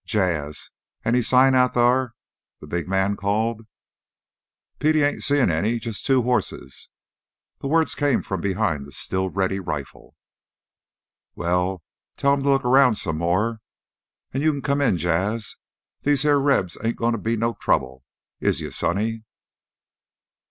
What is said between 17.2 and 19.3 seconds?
no trouble is you, sonny?"